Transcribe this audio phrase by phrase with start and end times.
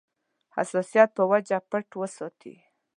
[0.55, 2.55] حساسیت په وجه پټ وساتي.